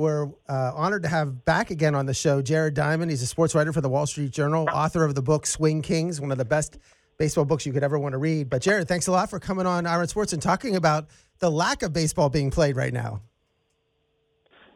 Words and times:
we're 0.00 0.28
uh, 0.48 0.72
honored 0.74 1.02
to 1.02 1.08
have 1.08 1.44
back 1.44 1.70
again 1.70 1.94
on 1.94 2.06
the 2.06 2.14
show 2.14 2.40
Jared 2.40 2.74
Diamond. 2.74 3.10
He's 3.10 3.22
a 3.22 3.26
sports 3.26 3.54
writer 3.54 3.72
for 3.72 3.82
the 3.82 3.88
Wall 3.88 4.06
Street 4.06 4.32
Journal, 4.32 4.66
author 4.72 5.04
of 5.04 5.14
the 5.14 5.22
book 5.22 5.46
Swing 5.46 5.82
Kings, 5.82 6.20
one 6.20 6.32
of 6.32 6.38
the 6.38 6.44
best 6.44 6.78
baseball 7.18 7.44
books 7.44 7.66
you 7.66 7.72
could 7.72 7.84
ever 7.84 7.98
want 7.98 8.14
to 8.14 8.18
read. 8.18 8.48
But 8.48 8.62
Jared, 8.62 8.88
thanks 8.88 9.06
a 9.06 9.12
lot 9.12 9.28
for 9.28 9.38
coming 9.38 9.66
on 9.66 9.86
Ira 9.86 10.00
on 10.00 10.08
Sports 10.08 10.32
and 10.32 10.40
talking 10.40 10.74
about 10.74 11.08
the 11.38 11.50
lack 11.50 11.82
of 11.82 11.92
baseball 11.92 12.30
being 12.30 12.50
played 12.50 12.76
right 12.76 12.92
now. 12.92 13.20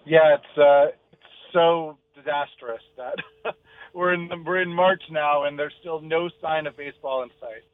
Yeah, 0.05 0.37
it's 0.37 0.59
uh, 0.59 0.95
it's 1.13 1.23
so 1.55 1.97
disastrous 2.15 2.83
that 2.99 3.15
we're 3.95 4.13
in 4.13 4.29
we're 4.45 4.61
in 4.61 4.73
March 4.73 5.03
now 5.11 5.45
and 5.45 5.59
there's 5.59 5.73
still 5.81 6.03
no 6.03 6.29
sign 6.43 6.67
of 6.67 6.77
baseball 6.77 7.23
in 7.23 7.31
sight. 7.41 7.65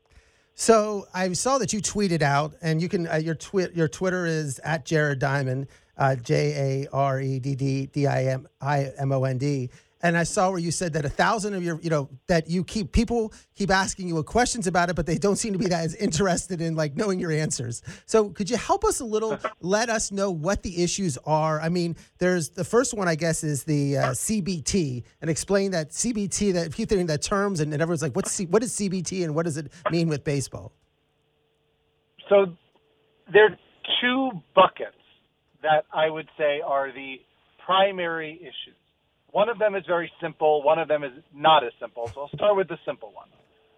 So 0.61 1.07
I 1.15 1.33
saw 1.33 1.57
that 1.57 1.73
you 1.73 1.81
tweeted 1.81 2.21
out, 2.21 2.53
and 2.61 2.83
you 2.83 2.89
can 2.91 3.09
uh, 3.09 3.15
your 3.15 3.35
tweet 3.35 3.73
your 3.73 3.89
Twitter 3.89 4.27
is 4.27 4.59
at 4.59 4.85
Jared 4.85 5.19
Diamond, 5.19 5.69
uh, 5.97 6.17
J 6.17 6.85
A 6.85 6.95
R 6.95 7.19
E 7.19 7.39
D 7.39 7.55
D 7.55 7.87
D 7.87 8.07
I 8.07 8.25
M 8.25 8.47
I 8.61 8.93
M 8.99 9.11
O 9.11 9.25
N 9.25 9.39
D. 9.39 9.71
And 10.03 10.17
I 10.17 10.23
saw 10.23 10.51
where 10.51 10.59
you 10.59 10.71
said 10.71 10.95
that 10.95 11.05
a 11.05 11.11
thousand 11.11 11.55
of 11.55 11.63
your, 11.63 11.79
you 11.83 11.91
know, 11.91 12.09
that 12.27 12.49
you 12.49 12.65
keep 12.65 12.93
people 12.93 13.33
keep 13.55 13.71
asking 13.71 14.09
you 14.09 14.23
questions 14.23 14.67
about 14.67 14.91
it, 14.91 14.97
but 14.97 15.07
they 15.07 15.19
don't 15.19 15.37
seem 15.37 15.53
to 15.53 15.59
be 15.59 15.67
that 15.67 15.85
as 15.85 15.95
interested 15.97 16.61
in 16.61 16.75
like 16.75 16.97
knowing 16.97 17.19
your 17.19 17.33
answers. 17.33 17.83
So 18.07 18.31
could 18.31 18.49
you 18.49 18.57
help 18.57 18.85
us 18.85 19.01
a 19.01 19.05
little? 19.05 19.39
let 19.61 19.89
us 19.89 20.11
know 20.11 20.31
what 20.31 20.63
the 20.63 20.83
issues 20.83 21.19
are. 21.27 21.61
I 21.61 21.69
mean, 21.69 21.97
there's 22.19 22.51
the 22.51 22.65
first 22.65 22.95
one, 22.95 23.09
I 23.09 23.15
guess, 23.15 23.45
is 23.45 23.65
the 23.65 23.99
uh, 23.99 24.11
CBT, 24.11 25.05
and 25.21 25.31
explain 25.31 25.71
that 25.73 25.91
CBT. 25.91 26.55
That 26.55 26.75
keep 26.75 26.89
thinking 26.89 27.07
that 27.07 27.23
terms, 27.23 27.61
and, 27.61 27.73
and 27.73 27.83
everyone's 27.83 28.03
like, 28.03 28.17
what's 28.17 28.33
C, 28.33 28.47
what 28.47 28.63
is 28.63 28.73
CBT, 28.73 29.25
and 29.25 29.35
what 29.35 29.45
does 29.45 29.57
it 29.57 29.73
mean 29.91 30.09
with 30.09 30.25
baseball? 30.25 30.73
So 32.29 32.47
there 33.33 33.47
are 33.47 33.57
two 34.01 34.31
buckets 34.55 34.97
that 35.63 35.85
I 35.93 36.09
would 36.09 36.29
say 36.39 36.61
are 36.65 36.93
the 36.93 37.17
primary 37.65 38.37
issues. 38.41 38.77
One 39.33 39.49
of 39.49 39.59
them 39.59 39.75
is 39.75 39.85
very 39.87 40.11
simple. 40.21 40.63
One 40.63 40.79
of 40.79 40.89
them 40.89 41.05
is 41.05 41.13
not 41.35 41.65
as 41.65 41.73
simple. 41.81 42.11
So 42.15 42.23
I'll 42.23 42.31
start 42.35 42.57
with 42.57 42.69
the 42.69 42.79
simple 42.85 43.13
one. 43.15 43.29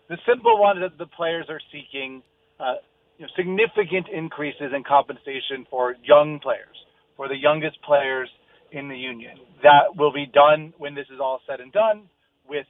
The 0.08 0.18
simple 0.26 0.58
one 0.58 0.82
is 0.82 0.90
that 0.90 0.98
the 0.98 1.06
players 1.06 1.46
are 1.48 1.60
seeking 1.70 2.22
uh, 2.58 2.74
you 3.18 3.26
know, 3.26 3.32
significant 3.36 4.08
increases 4.12 4.72
in 4.74 4.82
compensation 4.84 5.66
for 5.70 5.94
young 6.04 6.40
players, 6.40 6.76
for 7.16 7.28
the 7.28 7.36
youngest 7.36 7.80
players 7.82 8.28
in 8.72 8.88
the 8.88 8.96
union. 8.96 9.36
That 9.62 9.94
will 9.96 10.12
be 10.12 10.26
done 10.26 10.74
when 10.78 10.94
this 10.94 11.06
is 11.12 11.20
all 11.20 11.40
said 11.46 11.60
and 11.60 11.70
done 11.72 12.08
with 12.48 12.66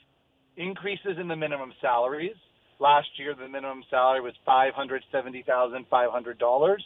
increases 0.57 1.17
in 1.20 1.29
the 1.29 1.37
minimum 1.37 1.73
salaries. 1.81 2.35
Last 2.79 3.09
year, 3.17 3.35
the 3.35 3.48
minimum 3.48 3.83
salary 3.91 4.20
was 4.20 4.35
$570,500, 4.47 6.79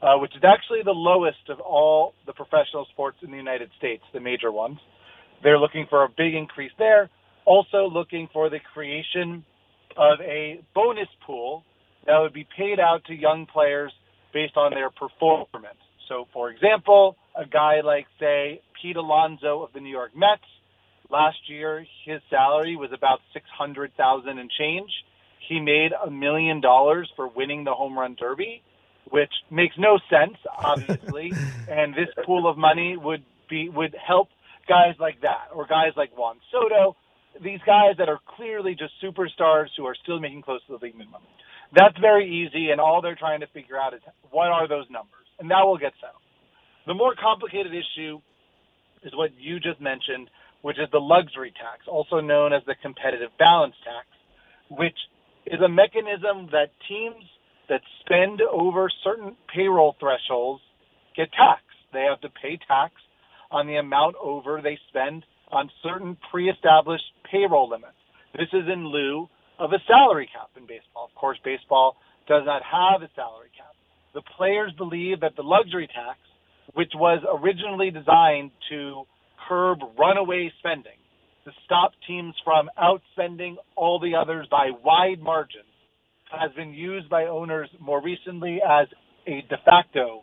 uh, 0.00 0.16
which 0.18 0.36
is 0.36 0.44
actually 0.44 0.82
the 0.84 0.92
lowest 0.92 1.48
of 1.48 1.58
all 1.60 2.14
the 2.26 2.34
professional 2.34 2.86
sports 2.92 3.18
in 3.22 3.30
the 3.30 3.36
United 3.36 3.70
States, 3.78 4.02
the 4.12 4.20
major 4.20 4.52
ones. 4.52 4.78
They're 5.42 5.58
looking 5.58 5.86
for 5.88 6.04
a 6.04 6.08
big 6.08 6.34
increase 6.34 6.72
there. 6.78 7.10
Also 7.44 7.88
looking 7.88 8.28
for 8.32 8.50
the 8.50 8.58
creation 8.74 9.44
of 9.96 10.20
a 10.20 10.60
bonus 10.74 11.08
pool 11.26 11.64
that 12.06 12.18
would 12.18 12.32
be 12.32 12.46
paid 12.56 12.80
out 12.80 13.04
to 13.06 13.14
young 13.14 13.46
players 13.46 13.92
based 14.32 14.56
on 14.56 14.72
their 14.72 14.90
performance. 14.90 15.78
So, 16.08 16.26
for 16.32 16.50
example, 16.50 17.16
a 17.36 17.46
guy 17.46 17.80
like, 17.82 18.06
say, 18.18 18.62
Pete 18.80 18.96
Alonso 18.96 19.62
of 19.62 19.72
the 19.72 19.80
New 19.80 19.90
York 19.90 20.16
Mets, 20.16 20.42
last 21.10 21.38
year 21.48 21.86
his 22.04 22.20
salary 22.30 22.76
was 22.76 22.90
about 22.92 23.20
600000 23.32 24.38
and 24.38 24.50
change. 24.50 24.90
He 25.48 25.60
made 25.60 25.92
a 25.92 26.10
million 26.10 26.60
dollars 26.60 27.10
for 27.16 27.28
winning 27.28 27.64
the 27.64 27.72
home 27.72 27.98
run 27.98 28.16
derby, 28.18 28.62
which 29.10 29.32
makes 29.50 29.76
no 29.78 29.98
sense, 30.10 30.36
obviously. 30.56 31.32
and 31.68 31.94
this 31.94 32.08
pool 32.24 32.48
of 32.48 32.58
money 32.58 32.96
would 32.96 33.24
be 33.48 33.68
would 33.68 33.94
help 33.94 34.28
guys 34.68 34.94
like 35.00 35.22
that 35.22 35.48
or 35.54 35.66
guys 35.66 35.92
like 35.96 36.16
Juan 36.16 36.36
Soto, 36.52 36.96
these 37.42 37.60
guys 37.66 37.96
that 37.98 38.08
are 38.08 38.20
clearly 38.36 38.74
just 38.74 38.92
superstars 39.02 39.68
who 39.76 39.86
are 39.86 39.96
still 40.02 40.20
making 40.20 40.42
close 40.42 40.60
to 40.66 40.76
the 40.78 40.84
league 40.84 40.96
minimum. 40.96 41.22
That's 41.74 41.98
very 41.98 42.26
easy, 42.28 42.70
and 42.70 42.80
all 42.80 43.02
they're 43.02 43.18
trying 43.18 43.40
to 43.40 43.46
figure 43.48 43.78
out 43.78 43.94
is 43.94 44.00
what 44.30 44.48
are 44.48 44.68
those 44.68 44.86
numbers, 44.90 45.26
and 45.38 45.50
that 45.50 45.64
will 45.64 45.78
get 45.78 45.92
settled. 46.00 46.22
The 46.86 46.94
more 46.94 47.14
complicated 47.20 47.72
issue 47.72 48.20
is 49.02 49.12
what 49.14 49.30
you 49.38 49.60
just 49.60 49.80
mentioned, 49.80 50.30
which 50.62 50.78
is 50.78 50.88
the 50.90 50.98
luxury 50.98 51.52
tax, 51.52 51.86
also 51.86 52.20
known 52.20 52.52
as 52.52 52.62
the 52.66 52.74
competitive 52.80 53.30
balance 53.38 53.74
tax, 53.84 54.06
which 54.70 54.96
is 55.46 55.60
a 55.60 55.68
mechanism 55.68 56.48
that 56.52 56.72
teams 56.88 57.24
that 57.68 57.82
spend 58.00 58.40
over 58.40 58.90
certain 59.04 59.36
payroll 59.54 59.94
thresholds 60.00 60.62
get 61.14 61.30
taxed. 61.32 61.64
They 61.92 62.06
have 62.08 62.20
to 62.22 62.28
pay 62.30 62.58
tax 62.66 62.94
on 63.50 63.66
the 63.66 63.76
amount 63.76 64.16
over 64.22 64.60
they 64.62 64.78
spend 64.88 65.24
on 65.50 65.70
certain 65.82 66.16
pre-established 66.30 67.04
payroll 67.30 67.70
limits. 67.70 67.96
This 68.34 68.48
is 68.52 68.64
in 68.72 68.86
lieu 68.86 69.28
of 69.58 69.72
a 69.72 69.78
salary 69.86 70.28
cap 70.32 70.50
in 70.56 70.66
baseball. 70.66 71.08
Of 71.10 71.14
course, 71.14 71.38
baseball 71.44 71.96
does 72.28 72.42
not 72.44 72.62
have 72.62 73.02
a 73.02 73.10
salary 73.14 73.50
cap. 73.56 73.74
The 74.14 74.22
players 74.36 74.72
believe 74.76 75.20
that 75.20 75.36
the 75.36 75.42
luxury 75.42 75.86
tax, 75.86 76.18
which 76.74 76.92
was 76.94 77.22
originally 77.40 77.90
designed 77.90 78.50
to 78.70 79.04
curb 79.48 79.78
runaway 79.98 80.52
spending, 80.58 80.98
to 81.44 81.50
stop 81.64 81.92
teams 82.06 82.34
from 82.44 82.68
outspending 82.78 83.56
all 83.74 83.98
the 83.98 84.14
others 84.14 84.46
by 84.50 84.70
wide 84.84 85.20
margins, 85.20 85.64
has 86.30 86.52
been 86.52 86.74
used 86.74 87.08
by 87.08 87.24
owners 87.24 87.70
more 87.80 88.02
recently 88.02 88.60
as 88.62 88.86
a 89.26 89.42
de 89.48 89.56
facto 89.64 90.22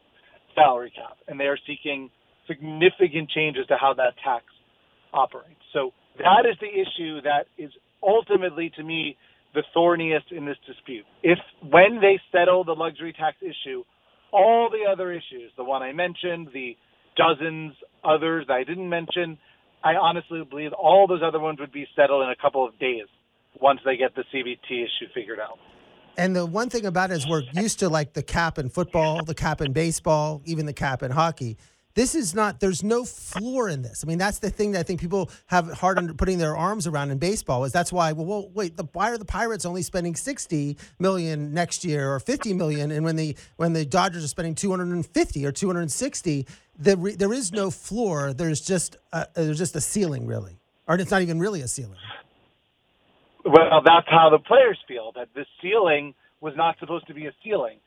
salary 0.54 0.94
cap, 0.96 1.18
and 1.28 1.40
they 1.40 1.46
are 1.46 1.58
seeking 1.66 2.10
significant 2.48 3.30
changes 3.30 3.66
to 3.68 3.78
how 3.80 3.94
that 3.96 4.14
tax 4.24 4.46
operates. 5.14 5.62
So 5.74 5.92
that 6.18 6.46
is 6.50 6.58
the 6.60 6.68
issue 6.68 7.22
that 7.22 7.48
is 7.58 7.72
ultimately, 8.02 8.72
to 8.78 8.84
me, 8.84 9.18
the 9.54 9.64
thorniest 9.74 10.32
in 10.32 10.46
this 10.46 10.58
dispute. 10.68 11.06
If 11.24 11.40
when 11.62 12.02
they 12.02 12.20
settle 12.32 12.64
the 12.64 12.74
luxury 12.74 13.14
tax 13.14 13.38
issue, 13.42 13.84
all 14.32 14.70
the 14.70 14.92
other 14.92 15.12
issues, 15.12 15.52
the 15.58 15.64
one 15.64 15.82
I 15.82 15.94
mentioned, 15.94 16.50
the 16.54 16.76
dozens 17.16 17.74
others 18.04 18.46
that 18.48 18.54
I 18.54 18.64
didn't 18.64 18.90
mention, 18.90 19.38
I 19.84 19.96
honestly 19.96 20.44
believe 20.48 20.74
all 20.74 21.08
those 21.08 21.22
other 21.24 21.40
ones 21.40 21.60
would 21.60 21.72
be 21.72 21.88
settled 21.96 22.24
in 22.24 22.30
a 22.30 22.36
couple 22.36 22.66
of 22.66 22.78
days 22.80 23.06
once 23.62 23.80
they 23.86 23.96
get 23.96 24.16
the 24.16 24.24
CBT 24.34 24.84
issue 24.84 25.08
figured 25.14 25.40
out. 25.40 25.58
And 26.18 26.36
the 26.36 26.46
one 26.46 26.70
thing 26.70 26.86
about 26.86 27.12
it 27.12 27.16
is 27.16 27.28
we're 27.28 27.44
used 27.54 27.80
to 27.80 27.90
like 27.90 28.14
the 28.14 28.24
cap 28.24 28.58
in 28.58 28.70
football, 28.70 29.24
the 29.24 29.36
cap 29.36 29.62
in 29.62 29.74
baseball, 29.74 30.42
even 30.46 30.66
the 30.66 30.74
cap 30.74 31.04
in 31.04 31.12
hockey. 31.12 31.58
This 31.96 32.14
is 32.14 32.36
not. 32.36 32.60
There's 32.60 32.84
no 32.84 33.06
floor 33.06 33.70
in 33.70 33.82
this. 33.82 34.04
I 34.04 34.08
mean, 34.08 34.18
that's 34.18 34.40
the 34.40 34.50
thing 34.50 34.74
that 34.74 34.80
I 34.82 34.84
think 34.84 35.00
people 35.00 35.32
have 35.46 35.72
hard 35.72 35.98
under 35.98 36.14
putting 36.14 36.38
their 36.38 36.56
arms 36.56 36.88
around 36.88 37.10
in 37.10 37.20
baseball. 37.20 37.64
Is 37.64 37.72
that's 37.72 37.92
why. 37.92 38.12
Well, 38.12 38.26
well 38.26 38.50
wait. 38.54 38.76
The, 38.76 38.84
why 38.92 39.12
are 39.12 39.18
the 39.18 39.24
Pirates 39.24 39.66
only 39.66 39.82
spending 39.82 40.14
60 40.14 40.78
million 41.00 41.54
next 41.54 41.86
year 41.86 42.14
or 42.14 42.20
50 42.20 42.54
million, 42.54 42.92
and 42.92 43.06
when 43.06 43.16
the 43.16 43.38
when 43.56 43.72
the 43.72 43.86
Dodgers 43.86 44.26
are 44.26 44.28
spending 44.28 44.56
250 44.56 45.46
or 45.46 45.54
260, 45.54 46.48
the, 46.78 47.16
there 47.18 47.32
is 47.32 47.54
no 47.54 47.72
floor. 47.72 48.34
There's 48.34 48.60
just 48.60 48.98
a, 49.14 49.28
there's 49.34 49.58
just 49.58 49.74
a 49.78 49.82
ceiling, 49.82 50.28
really, 50.28 50.60
or 50.90 50.96
it's 50.96 51.12
not 51.12 51.22
even 51.22 51.40
really 51.40 51.62
a 51.62 51.68
ceiling. 51.70 51.98
Well, 53.46 53.82
that's 53.86 54.08
how 54.10 54.30
the 54.30 54.40
players 54.40 54.78
feel. 54.86 55.14
That 55.16 55.30
the 55.34 55.46
ceiling 55.62 56.14
was 56.42 56.56
not 56.58 56.78
supposed 56.80 57.08
to 57.08 57.14
be 57.14 57.28
a 57.28 57.32
ceiling. 57.42 57.78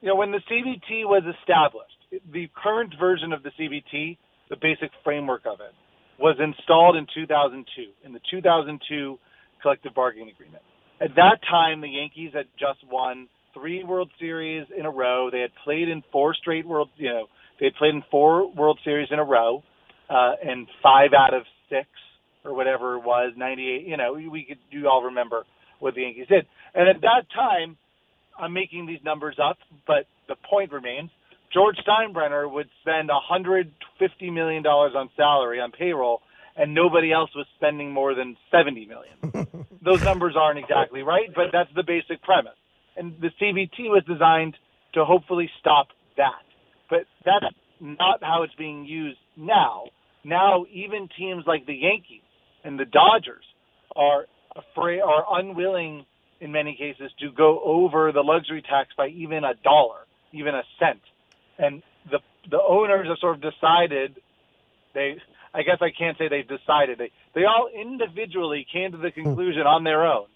You 0.00 0.08
know, 0.08 0.16
when 0.16 0.32
the 0.32 0.40
CBT 0.50 1.04
was 1.04 1.22
established 1.38 2.01
the 2.32 2.48
current 2.62 2.94
version 2.98 3.32
of 3.32 3.42
the 3.42 3.50
CBT, 3.58 4.18
the 4.50 4.56
basic 4.60 4.90
framework 5.04 5.42
of 5.46 5.60
it, 5.60 5.74
was 6.18 6.36
installed 6.38 6.96
in 6.96 7.06
2002 7.14 7.82
in 8.04 8.12
the 8.12 8.20
2002 8.30 9.18
collective 9.60 9.94
bargaining 9.94 10.30
agreement. 10.30 10.62
At 11.00 11.14
that 11.16 11.38
time, 11.48 11.80
the 11.80 11.88
Yankees 11.88 12.32
had 12.34 12.46
just 12.58 12.78
won 12.90 13.28
three 13.54 13.82
World 13.84 14.10
Series 14.20 14.66
in 14.76 14.86
a 14.86 14.90
row. 14.90 15.30
They 15.30 15.40
had 15.40 15.50
played 15.64 15.88
in 15.88 16.02
four 16.12 16.34
straight 16.34 16.66
World, 16.66 16.90
you 16.96 17.08
know, 17.08 17.26
they 17.58 17.66
had 17.66 17.74
played 17.74 17.94
in 17.94 18.02
four 18.10 18.52
World 18.52 18.78
Series 18.84 19.08
in 19.10 19.18
a 19.18 19.24
row, 19.24 19.62
uh, 20.08 20.32
and 20.44 20.66
five 20.82 21.10
out 21.16 21.34
of 21.34 21.42
six 21.68 21.88
or 22.44 22.54
whatever 22.54 22.96
it 22.96 23.04
was, 23.04 23.32
98. 23.36 23.86
You 23.86 23.96
know, 23.96 24.12
we 24.14 24.44
could 24.48 24.58
you 24.70 24.88
all 24.88 25.04
remember 25.04 25.44
what 25.80 25.94
the 25.94 26.02
Yankees 26.02 26.26
did. 26.28 26.46
And 26.74 26.88
at 26.88 27.00
that 27.02 27.26
time, 27.34 27.76
I'm 28.38 28.52
making 28.52 28.86
these 28.86 29.00
numbers 29.04 29.36
up, 29.42 29.58
but 29.86 30.06
the 30.28 30.36
point 30.48 30.72
remains 30.72 31.10
George 31.52 31.76
Steinbrenner 31.86 32.50
would 32.50 32.68
spend 32.80 33.10
$150 33.10 34.32
million 34.32 34.66
on 34.66 35.10
salary 35.16 35.60
on 35.60 35.70
payroll, 35.70 36.22
and 36.56 36.74
nobody 36.74 37.12
else 37.12 37.30
was 37.34 37.46
spending 37.56 37.92
more 37.92 38.14
than 38.14 38.36
$70 38.52 38.88
million. 38.88 39.66
Those 39.82 40.02
numbers 40.02 40.34
aren't 40.38 40.58
exactly 40.58 41.02
right, 41.02 41.28
but 41.34 41.46
that's 41.52 41.70
the 41.74 41.82
basic 41.82 42.22
premise. 42.22 42.56
And 42.96 43.14
the 43.20 43.30
CBT 43.40 43.90
was 43.90 44.02
designed 44.06 44.56
to 44.94 45.04
hopefully 45.04 45.50
stop 45.60 45.88
that. 46.16 46.44
But 46.88 47.04
that's 47.24 47.54
not 47.80 48.22
how 48.22 48.42
it's 48.44 48.54
being 48.54 48.84
used 48.84 49.18
now. 49.36 49.84
Now, 50.24 50.66
even 50.72 51.08
teams 51.18 51.44
like 51.46 51.66
the 51.66 51.74
Yankees 51.74 52.22
and 52.64 52.78
the 52.78 52.84
Dodgers 52.84 53.44
are 53.96 54.26
afraid, 54.54 55.00
are 55.00 55.24
unwilling 55.38 56.06
in 56.40 56.52
many 56.52 56.76
cases 56.76 57.10
to 57.20 57.30
go 57.32 57.60
over 57.64 58.12
the 58.12 58.20
luxury 58.20 58.62
tax 58.62 58.90
by 58.96 59.08
even 59.08 59.44
a 59.44 59.54
dollar, 59.64 60.06
even 60.32 60.54
a 60.54 60.62
cent 60.78 61.00
and 61.58 61.82
the 62.10 62.18
the 62.50 62.60
owners 62.60 63.08
have 63.08 63.18
sort 63.18 63.36
of 63.36 63.42
decided 63.42 64.16
They, 64.94 65.16
I 65.54 65.62
guess 65.62 65.78
I 65.80 65.90
can't 65.96 66.16
say 66.18 66.28
they 66.28 66.42
decided. 66.42 66.98
They, 66.98 67.10
they 67.34 67.44
all 67.44 67.68
individually 67.74 68.66
came 68.72 68.92
to 68.92 68.98
the 68.98 69.10
hmm. 69.10 69.22
conclusion 69.22 69.62
on 69.62 69.84
their 69.84 70.04
own 70.06 70.26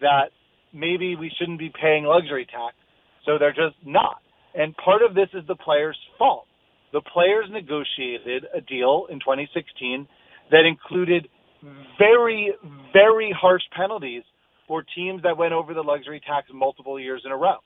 that 0.00 0.30
maybe 0.72 1.16
we 1.16 1.30
shouldn't 1.38 1.58
be 1.58 1.70
paying 1.70 2.04
luxury 2.04 2.46
tax. 2.46 2.74
So 3.24 3.38
they're 3.38 3.52
just 3.52 3.76
not. 3.84 4.20
And 4.54 4.76
part 4.76 5.02
of 5.02 5.14
this 5.14 5.28
is 5.32 5.46
the 5.46 5.56
players' 5.56 5.98
fault. 6.18 6.46
The 6.92 7.00
players 7.00 7.46
negotiated 7.50 8.46
a 8.54 8.60
deal 8.60 9.06
in 9.10 9.18
2016 9.18 10.06
that 10.50 10.64
included 10.66 11.28
very, 11.98 12.52
very 12.92 13.34
harsh 13.36 13.62
penalties 13.76 14.22
for 14.68 14.84
teams 14.94 15.22
that 15.22 15.36
went 15.36 15.52
over 15.52 15.74
the 15.74 15.82
luxury 15.82 16.20
tax 16.20 16.48
multiple 16.52 17.00
years 17.00 17.22
in 17.24 17.32
a 17.32 17.36
row. 17.36 17.56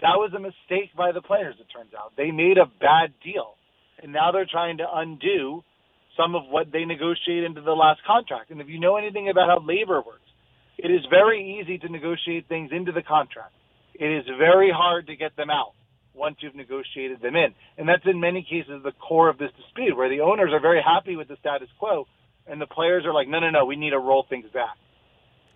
That 0.00 0.16
was 0.18 0.32
a 0.34 0.40
mistake 0.40 0.90
by 0.96 1.12
the 1.12 1.22
players, 1.22 1.54
it 1.60 1.66
turns 1.72 1.92
out. 1.94 2.12
They 2.16 2.30
made 2.30 2.58
a 2.58 2.66
bad 2.66 3.14
deal. 3.22 3.54
And 4.02 4.12
now 4.12 4.32
they're 4.32 4.48
trying 4.50 4.78
to 4.78 4.86
undo 4.92 5.62
some 6.16 6.34
of 6.34 6.42
what 6.48 6.72
they 6.72 6.84
negotiated 6.84 7.44
into 7.44 7.60
the 7.60 7.72
last 7.72 8.00
contract. 8.06 8.50
And 8.50 8.60
if 8.60 8.68
you 8.68 8.80
know 8.80 8.96
anything 8.96 9.28
about 9.28 9.48
how 9.48 9.64
labor 9.64 10.02
works, 10.02 10.26
it 10.76 10.90
is 10.90 11.00
very 11.08 11.60
easy 11.60 11.78
to 11.78 11.88
negotiate 11.88 12.48
things 12.48 12.70
into 12.72 12.92
the 12.92 13.02
contract. 13.02 13.54
It 13.94 14.10
is 14.10 14.24
very 14.38 14.72
hard 14.74 15.06
to 15.06 15.16
get 15.16 15.36
them 15.36 15.50
out 15.50 15.74
once 16.14 16.36
you've 16.40 16.56
negotiated 16.56 17.22
them 17.22 17.36
in. 17.36 17.54
And 17.78 17.88
that's 17.88 18.04
in 18.04 18.20
many 18.20 18.42
cases 18.42 18.82
the 18.82 18.92
core 18.92 19.28
of 19.28 19.38
this 19.38 19.50
dispute, 19.56 19.96
where 19.96 20.08
the 20.08 20.20
owners 20.20 20.50
are 20.52 20.60
very 20.60 20.82
happy 20.82 21.16
with 21.16 21.28
the 21.28 21.36
status 21.40 21.68
quo 21.78 22.06
and 22.46 22.60
the 22.60 22.66
players 22.66 23.04
are 23.06 23.14
like, 23.14 23.28
no, 23.28 23.38
no, 23.38 23.50
no, 23.50 23.64
we 23.64 23.76
need 23.76 23.90
to 23.90 23.98
roll 23.98 24.26
things 24.28 24.46
back. 24.52 24.76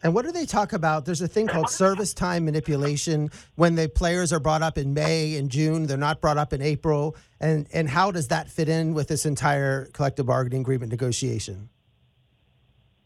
And 0.02 0.14
what 0.14 0.24
do 0.24 0.32
they 0.32 0.46
talk 0.46 0.72
about? 0.72 1.04
There's 1.04 1.22
a 1.22 1.28
thing 1.28 1.46
called 1.46 1.70
service 1.70 2.12
time 2.14 2.44
manipulation 2.44 3.30
when 3.56 3.74
the 3.74 3.88
players 3.88 4.32
are 4.32 4.40
brought 4.40 4.62
up 4.62 4.78
in 4.78 4.94
May 4.94 5.36
and 5.36 5.50
June, 5.50 5.86
they're 5.86 5.96
not 5.96 6.20
brought 6.20 6.38
up 6.38 6.52
in 6.52 6.62
April. 6.62 7.16
And, 7.40 7.66
and 7.72 7.88
how 7.88 8.10
does 8.10 8.28
that 8.28 8.50
fit 8.50 8.68
in 8.68 8.94
with 8.94 9.08
this 9.08 9.26
entire 9.26 9.86
collective 9.86 10.26
bargaining 10.26 10.60
agreement 10.60 10.90
negotiation? 10.90 11.70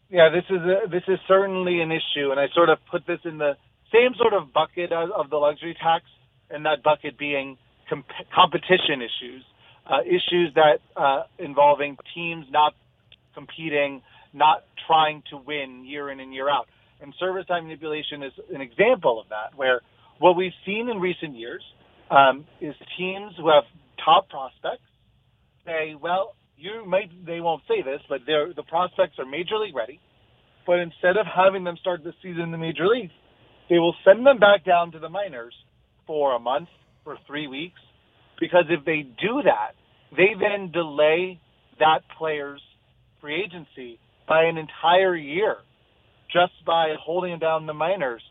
Yeah, 0.09 0.29
this 0.29 0.43
is 0.49 0.61
a, 0.61 0.89
this 0.89 1.03
is 1.07 1.19
certainly 1.25 1.79
an 1.79 1.89
issue, 1.91 2.31
and 2.31 2.39
I 2.39 2.47
sort 2.53 2.67
of 2.67 2.79
put 2.91 3.07
this 3.07 3.19
in 3.23 3.37
the 3.37 3.55
same 3.93 4.13
sort 4.17 4.33
of 4.33 4.51
bucket 4.51 4.91
of, 4.91 5.29
the 5.29 5.37
luxury 5.37 5.73
tax, 5.81 6.03
and 6.49 6.65
that 6.65 6.83
bucket 6.83 7.17
being 7.17 7.57
comp- 7.89 8.05
competition 8.35 9.01
issues, 9.01 9.43
uh, 9.89 10.01
issues 10.05 10.53
that 10.55 10.79
uh, 10.97 11.23
involving 11.39 11.97
teams 12.13 12.45
not 12.51 12.73
competing, 13.33 14.01
not 14.33 14.65
trying 14.85 15.23
to 15.29 15.37
win 15.37 15.85
year 15.85 16.09
in 16.09 16.19
and 16.19 16.33
year 16.33 16.49
out. 16.49 16.67
And 17.01 17.13
service 17.19 17.45
time 17.47 17.63
manipulation 17.63 18.23
is 18.23 18.31
an 18.53 18.61
example 18.61 19.19
of 19.19 19.29
that, 19.29 19.57
where 19.57 19.81
what 20.19 20.35
we've 20.35 20.53
seen 20.65 20.87
in 20.89 20.99
recent 20.99 21.35
years 21.35 21.63
um, 22.11 22.45
is 22.59 22.75
teams 22.97 23.33
who 23.37 23.49
have 23.49 23.63
top 24.03 24.29
prospects 24.29 24.85
say, 25.65 25.95
well, 25.99 26.35
you 26.57 26.85
might, 26.85 27.09
they 27.25 27.41
won't 27.41 27.63
say 27.67 27.81
this, 27.81 28.01
but 28.07 28.21
the 28.27 28.63
prospects 28.69 29.17
are 29.17 29.25
major 29.25 29.57
league 29.57 29.75
ready. 29.75 29.99
But 30.67 30.79
instead 30.79 31.17
of 31.17 31.25
having 31.25 31.63
them 31.63 31.75
start 31.81 32.03
the 32.03 32.13
season 32.21 32.41
in 32.41 32.51
the 32.51 32.57
major 32.57 32.87
leagues, 32.87 33.13
they 33.67 33.79
will 33.79 33.95
send 34.05 34.25
them 34.25 34.37
back 34.37 34.63
down 34.63 34.91
to 34.91 34.99
the 34.99 35.09
minors 35.09 35.55
for 36.05 36.35
a 36.35 36.39
month, 36.39 36.69
for 37.03 37.17
three 37.25 37.47
weeks, 37.47 37.79
because 38.39 38.65
if 38.69 38.85
they 38.85 39.01
do 39.01 39.41
that, 39.43 39.73
they 40.15 40.35
then 40.39 40.71
delay 40.71 41.39
that 41.79 42.01
player's 42.17 42.61
free 43.19 43.43
agency 43.43 43.97
by 44.27 44.43
an 44.43 44.57
entire 44.57 45.15
year 45.15 45.57
just 46.33 46.53
by 46.65 46.95
holding 46.99 47.39
down 47.39 47.65
the 47.65 47.73
minors 47.73 48.21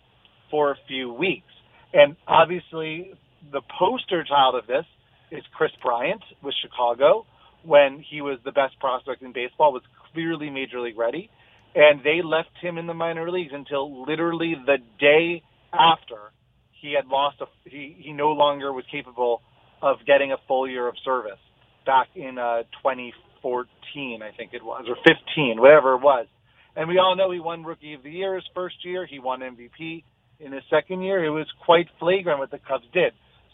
for 0.51 0.73
a 0.73 0.77
few 0.89 1.13
weeks. 1.13 1.53
And 1.93 2.17
obviously, 2.27 3.13
the 3.53 3.63
poster 3.79 4.25
child 4.25 4.55
of 4.55 4.67
this 4.67 4.85
is 5.31 5.43
Kris 5.57 5.73
Bryant 5.83 6.23
with 6.43 6.55
Chicago 6.63 7.27
when 7.63 8.03
he 8.09 8.23
was 8.23 8.39
the 8.45 8.53
best 8.53 8.79
prospect 8.81 9.23
in 9.23 9.33
baseball, 9.33 9.73
was 9.73 9.83
clearly 10.13 10.51
major 10.51 10.81
league 10.81 10.99
ready. 10.99 11.31
And 11.75 12.03
they 12.03 12.21
left 12.25 12.51
him 12.61 12.79
in 12.79 12.87
the 12.87 12.95
minor 12.95 13.31
leagues 13.31 13.53
until 13.53 14.05
literally 14.05 14.55
the 14.67 14.79
day 14.99 15.43
after 15.73 16.33
he 16.81 16.95
had 16.95 17.07
lost 17.07 17.41
a, 17.41 17.47
he, 17.69 17.97
he 17.99 18.13
no 18.13 18.31
longer 18.31 18.73
was 18.73 18.85
capable 18.91 19.43
of 19.83 19.99
getting 20.07 20.33
a 20.33 20.37
full 20.49 20.69
year 20.69 20.89
of 20.89 20.95
service 21.05 21.39
back 21.87 22.09
in 22.15 22.39
uh, 22.39 22.63
2014, 22.83 24.23
I 24.23 24.37
think 24.37 24.53
it 24.53 24.65
was, 24.65 24.87
or 24.89 24.97
15, 24.97 25.61
whatever 25.61 25.95
it 25.95 26.03
was. 26.03 26.27
And 26.77 26.89
we 26.89 26.99
all 26.99 27.17
know 27.17 27.31
he 27.31 27.41
won 27.41 27.65
Rookie 27.65 27.95
of 27.95 28.03
the 28.03 28.11
Year 28.11 28.35
his 28.35 28.45
first 28.55 28.85
year. 28.85 29.07
He 29.07 29.19
won 29.19 29.41
MVP 29.41 30.05
in 30.39 30.53
his 30.53 30.63
second 30.71 31.03
year. 31.03 31.25
It 31.25 31.31
was 31.31 31.47
quite 31.65 31.89
flagrant 31.99 32.39
what 32.39 32.51
the 32.51 32.59
Cubs 32.59 32.87
did. 32.93 33.13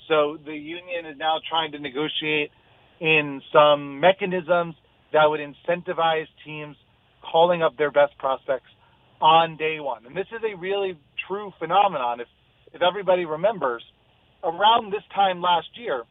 So 0.08 0.38
the 0.44 0.54
union 0.54 1.06
is 1.06 1.16
now 1.18 1.40
trying 1.48 1.72
to 1.72 1.78
negotiate 1.78 2.50
in 3.00 3.42
some 3.52 4.00
mechanisms 4.00 4.76
that 5.12 5.28
would 5.28 5.40
incentivize 5.40 6.26
teams 6.44 6.76
calling 7.22 7.62
up 7.62 7.76
their 7.76 7.90
best 7.90 8.16
prospects 8.18 8.70
on 9.20 9.56
day 9.56 9.80
one. 9.80 10.06
And 10.06 10.16
this 10.16 10.26
is 10.30 10.42
a 10.44 10.56
really 10.56 10.96
true 11.26 11.52
phenomenon. 11.58 12.20
If 12.20 12.28
if 12.72 12.82
everybody 12.82 13.24
remembers, 13.24 13.82
around 14.44 14.92
this 14.92 15.02
time 15.14 15.40
last 15.40 15.68
year, 15.74 16.02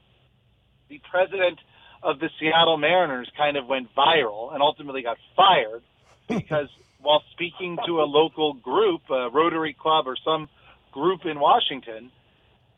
the 0.90 1.00
president 1.12 1.60
of 2.02 2.20
the 2.20 2.30
Seattle 2.40 2.78
Mariners 2.78 3.30
kind 3.38 3.58
of 3.58 3.68
went 3.68 3.94
viral 3.96 4.54
and 4.54 4.62
ultimately 4.62 5.04
got 5.04 5.18
fired 5.36 5.84
because 6.28 6.70
while 7.02 7.24
speaking 7.32 7.78
to 7.86 8.02
a 8.02 8.06
local 8.06 8.54
group, 8.54 9.02
a 9.10 9.30
Rotary 9.30 9.76
Club 9.80 10.08
or 10.08 10.16
some 10.24 10.50
group 10.92 11.26
in 11.26 11.40
Washington, 11.40 12.12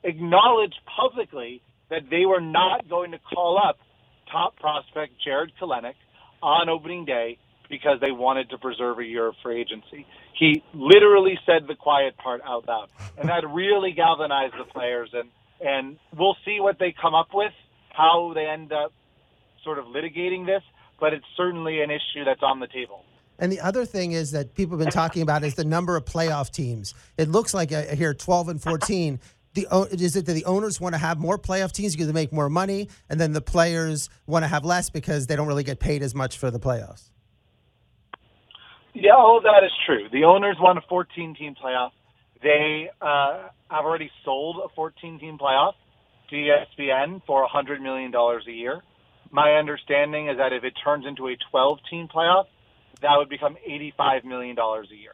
acknowledged 0.04 0.80
publicly 0.86 1.62
that 1.90 2.10
they 2.10 2.25
were 2.25 2.42
not 2.42 2.90
going 2.90 3.12
to 3.12 3.19
call 3.19 3.58
up 3.58 3.78
top 4.31 4.58
prospect 4.58 5.14
Jarred 5.24 5.52
Kelenic 5.60 5.96
on 6.42 6.69
opening 6.69 7.06
day 7.06 7.38
because 7.69 8.00
they 8.02 8.12
wanted 8.12 8.50
to 8.50 8.58
preserve 8.58 9.00
a 9.00 9.06
year 9.06 9.28
of 9.28 9.36
free 9.44 9.62
agency. 9.62 10.06
He 10.34 10.64
literally 10.74 11.40
said 11.46 11.68
the 11.68 11.75
quiet 11.75 12.18
part 12.18 12.42
out 12.46 12.68
loud, 12.68 12.90
and 13.18 13.30
that 13.30 13.48
really 13.50 13.92
galvanized 13.92 14.54
the 14.58 14.66
players. 14.66 15.10
And 15.14 15.30
and 15.60 15.98
we'll 16.16 16.38
see 16.46 16.60
what 16.60 16.78
they 16.80 16.94
come 17.00 17.16
up 17.16 17.30
with, 17.34 17.54
how 17.90 18.31
they 18.36 18.46
end 18.46 18.72
up 18.72 18.94
sort 19.64 19.80
of 19.80 19.86
litigating 19.86 20.46
this. 20.46 20.62
But 21.00 21.14
it's 21.14 21.25
certainly 21.36 21.81
an 21.81 21.92
issue 21.92 22.24
that's 22.25 22.42
on 22.42 22.60
the 22.60 22.68
table. 22.68 23.04
And 23.39 23.51
the 23.51 23.60
other 23.60 23.86
thing 23.86 24.13
is 24.13 24.31
that 24.31 24.56
people 24.56 24.78
have 24.78 24.86
been 24.86 24.92
talking 24.92 25.22
about 25.22 25.44
is 25.44 25.56
the 25.56 25.66
number 25.66 25.95
of 25.95 26.06
playoff 26.06 26.51
teams. 26.51 26.94
It 27.18 27.30
looks 27.30 27.54
like 27.54 27.72
uh, 27.72 27.84
here 27.95 28.13
12 28.13 28.50
and 28.50 28.62
14. 28.62 29.19
The, 29.54 29.88
is 29.92 30.16
it 30.16 30.25
that 30.25 30.34
the 30.34 30.45
owners 30.45 30.80
want 30.80 30.94
to 30.94 31.00
have 31.00 31.19
more 31.19 31.38
playoff 31.38 31.72
teams 31.72 31.94
because 31.94 32.07
they 32.07 32.13
make 32.13 32.31
more 32.31 32.50
money, 32.50 32.89
and 33.10 33.19
then 33.19 33.34
the 33.34 33.42
players 33.42 34.10
want 34.25 34.44
to 34.44 34.48
have 34.48 34.66
less 34.66 34.89
because 34.89 35.28
they 35.28 35.36
don't 35.36 35.48
really 35.48 35.63
get 35.63 35.80
paid 35.80 36.04
as 36.04 36.13
much 36.13 36.38
for 36.38 36.51
the 36.51 36.60
playoffs? 36.60 37.10
Yeah, 38.94 39.14
all 39.16 39.38
of 39.38 39.44
that 39.44 39.64
is 39.64 39.71
true. 39.85 40.07
The 40.11 40.23
owners 40.26 40.57
want 40.59 40.78
a 40.80 40.81
14 40.90 41.35
team 41.35 41.56
playoff. 41.61 41.92
They 42.42 42.90
uh, 43.02 43.50
have 43.69 43.85
already 43.85 44.11
sold 44.26 44.57
a 44.64 44.69
14 44.76 45.19
team 45.19 45.38
playoff 45.38 45.73
to 46.30 46.35
ESPN 46.35 47.21
for 47.26 47.47
$100 47.47 47.81
million 47.81 48.14
a 48.14 48.52
year. 48.52 48.81
My 49.31 49.54
understanding 49.54 50.30
is 50.30 50.38
that 50.38 50.54
if 50.54 50.64
it 50.64 50.73
turns 50.83 51.06
into 51.06 51.28
a 51.28 51.35
12 51.52 51.80
team 51.90 52.07
playoff, 52.14 52.45
that 53.01 53.16
would 53.18 53.30
become 53.30 53.57
$85 53.68 54.25
million 54.25 54.57
a 54.57 54.95
year. 54.95 55.13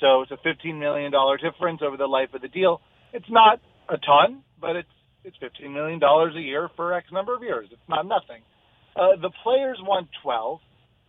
So 0.00 0.22
it's 0.22 0.30
a 0.30 0.36
$15 0.36 0.78
million 0.78 1.12
difference 1.42 1.80
over 1.82 1.96
the 1.96 2.06
life 2.06 2.34
of 2.34 2.42
the 2.42 2.48
deal. 2.48 2.80
It's 3.12 3.30
not 3.30 3.60
a 3.88 3.96
ton, 3.98 4.42
but 4.60 4.76
it's 4.76 4.88
it's 5.24 5.36
$15 5.38 5.72
million 5.72 6.00
a 6.00 6.40
year 6.40 6.70
for 6.76 6.92
X 6.92 7.08
number 7.10 7.34
of 7.34 7.42
years. 7.42 7.68
It's 7.72 7.88
not 7.88 8.06
nothing. 8.06 8.42
Uh, 8.94 9.16
the 9.20 9.30
players 9.42 9.76
want 9.82 10.08
12, 10.22 10.60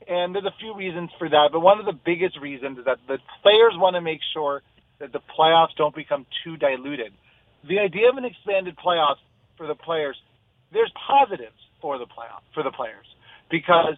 and 0.08 0.34
there's 0.34 0.46
a 0.46 0.56
few 0.60 0.76
reasons 0.76 1.12
for 1.20 1.30
that, 1.30 1.50
but 1.52 1.60
one 1.60 1.80
of 1.80 1.86
the 1.86 1.94
biggest 1.94 2.40
reasons 2.42 2.80
is 2.80 2.86
that 2.86 2.98
the 3.08 3.20
players 3.44 3.74
want 3.76 3.96
to 3.96 4.02
make 4.02 4.20
sure 4.34 4.64
that 5.00 5.14
the 5.14 5.22
playoffs 5.38 5.76
don't 5.78 5.96
become 5.96 6.26
too 6.44 6.58
diluted. 6.58 7.14
The 7.68 7.78
idea 7.78 8.10
of 8.10 8.18
an 8.18 8.26
expanded 8.26 8.76
playoffs 8.76 9.22
for 9.56 9.68
the 9.68 9.76
players, 9.76 10.18
there's 10.74 10.92
positives 11.08 11.62
for 11.80 12.00
the 12.00 12.06
playoff 12.06 12.42
for 12.56 12.64
the 12.64 12.72
players 12.72 13.06
because 13.52 13.96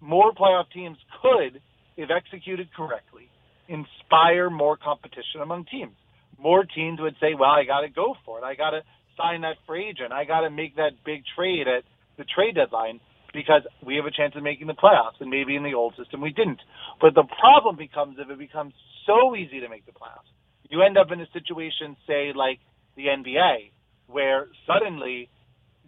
more 0.00 0.32
playoff 0.32 0.70
teams 0.72 0.98
could, 1.22 1.60
if 1.96 2.10
executed 2.10 2.68
correctly, 2.74 3.28
inspire 3.68 4.50
more 4.50 4.76
competition 4.76 5.40
among 5.42 5.66
teams. 5.66 5.96
More 6.38 6.64
teams 6.64 7.00
would 7.00 7.16
say, 7.20 7.34
"Well, 7.34 7.50
I 7.50 7.64
got 7.64 7.82
to 7.82 7.88
go 7.88 8.16
for 8.24 8.38
it. 8.38 8.44
I 8.44 8.54
got 8.54 8.70
to 8.70 8.82
sign 9.16 9.42
that 9.42 9.56
free 9.66 9.88
agent. 9.88 10.12
I 10.12 10.24
got 10.24 10.40
to 10.40 10.50
make 10.50 10.76
that 10.76 11.04
big 11.04 11.22
trade 11.36 11.68
at 11.68 11.84
the 12.16 12.24
trade 12.24 12.54
deadline." 12.54 13.00
because 13.32 13.62
we 13.84 13.96
have 13.96 14.06
a 14.06 14.10
chance 14.10 14.34
of 14.34 14.42
making 14.42 14.66
the 14.66 14.74
playoffs, 14.74 15.20
and 15.20 15.30
maybe 15.30 15.56
in 15.56 15.62
the 15.62 15.74
old 15.74 15.94
system 15.96 16.20
we 16.20 16.32
didn't. 16.32 16.60
But 17.00 17.14
the 17.14 17.22
problem 17.22 17.76
becomes 17.76 18.16
if 18.18 18.28
it 18.28 18.38
becomes 18.38 18.74
so 19.06 19.36
easy 19.36 19.60
to 19.60 19.68
make 19.68 19.86
the 19.86 19.92
playoffs, 19.92 20.30
you 20.68 20.82
end 20.82 20.98
up 20.98 21.10
in 21.10 21.20
a 21.20 21.26
situation, 21.32 21.96
say, 22.06 22.32
like 22.34 22.60
the 22.96 23.06
NBA, 23.06 23.70
where 24.06 24.48
suddenly 24.66 25.28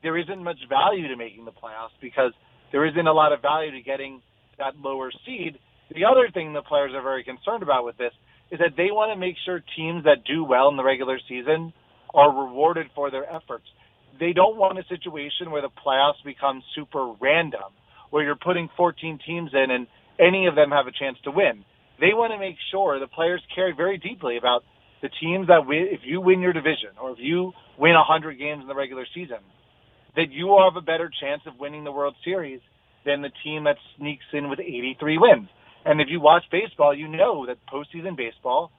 there 0.02 0.16
isn't 0.16 0.42
much 0.42 0.59
value 0.69 1.09
to 1.09 1.16
making 1.16 1.45
the 1.45 1.52
playoffs 1.52 1.95
because 2.00 2.33
there 2.73 2.87
isn't 2.87 3.07
a 3.07 3.12
lot 3.12 3.33
of 3.33 3.43
value 3.43 3.71
to 3.71 3.83
getting 3.83 4.23
that 4.59 4.76
lower 4.83 5.12
seed. 5.26 5.59
The 5.95 6.05
other 6.05 6.29
thing 6.33 6.52
the 6.52 6.62
players 6.62 6.93
are 6.95 7.02
very 7.02 7.25
concerned 7.25 7.62
about 7.62 7.85
with 7.85 7.97
this 7.99 8.12
is 8.50 8.59
that 8.59 8.76
they 8.76 8.91
want 8.91 9.12
to 9.12 9.21
make 9.21 9.37
sure 9.45 9.62
teams 9.76 10.05
that 10.05 10.25
do 10.25 10.45
well 10.45 10.69
in 10.69 10.76
the 10.76 10.85
regular 10.85 11.19
season 11.29 11.73
are 12.14 12.31
rewarded 12.31 12.88
for 12.95 13.11
their 13.11 13.31
efforts 13.31 13.67
they 14.19 14.33
don't 14.33 14.57
want 14.57 14.79
a 14.79 14.85
situation 14.85 15.50
where 15.50 15.62
the 15.62 15.71
playoffs 15.85 16.23
become 16.25 16.62
super 16.75 17.12
random, 17.21 17.73
where 18.11 18.25
you're 18.25 18.37
putting 18.37 18.69
14 18.76 19.19
teams 19.26 19.50
in 19.52 19.71
and 19.71 19.87
any 20.19 20.47
of 20.47 20.55
them 20.55 20.71
have 20.71 20.87
a 20.87 20.93
chance 20.93 21.19
to 21.25 21.31
win. 21.31 21.64
They 22.00 22.14
want 22.14 22.33
to 22.33 22.38
make 22.38 22.57
sure 22.71 22.99
the 22.99 23.07
players 23.07 23.43
care 23.55 23.75
very 23.75 23.99
deeply 23.99 24.37
about 24.37 24.64
the 25.00 25.09
teams 25.21 25.49
that 25.49 25.67
win. 25.67 25.88
If 25.91 26.00
you 26.05 26.21
win 26.21 26.41
your 26.41 26.52
division 26.52 26.91
or 27.00 27.12
if 27.12 27.19
you 27.19 27.52
win 27.79 27.95
100 27.95 28.38
games 28.38 28.62
in 28.62 28.69
the 28.69 28.75
regular 28.75 29.07
season, 29.14 29.38
that 30.16 30.31
you 30.31 30.59
have 30.62 30.76
a 30.76 30.85
better 30.85 31.11
chance 31.21 31.42
of 31.47 31.59
winning 31.59 31.85
the 31.85 31.92
World 31.92 32.14
Series 32.25 32.61
than 33.04 33.23
the 33.23 33.31
team 33.42 33.64
that 33.64 33.76
sneaks 33.97 34.25
in 34.33 34.49
with 34.49 34.61
83 34.61 35.19
wins. 35.19 35.49
And 35.85 36.00
if 36.00 36.09
you 36.11 36.21
watch 36.21 36.45
baseball, 36.50 36.95
you 36.95 37.09
know 37.09 37.47
that 37.47 37.59
postseason 37.66 38.16
baseball 38.16 38.71